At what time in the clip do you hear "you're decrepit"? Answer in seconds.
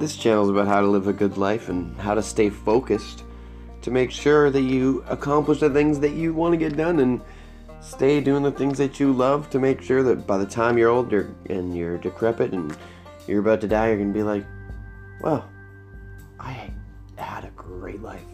11.76-12.54